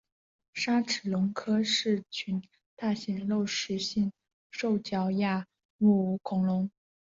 [0.55, 2.41] 鲨齿龙科是群
[2.75, 4.11] 大型肉食性
[4.49, 5.45] 兽脚亚
[5.77, 6.71] 目恐龙。